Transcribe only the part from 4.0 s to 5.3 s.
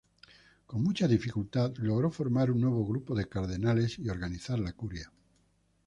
organizar la curia.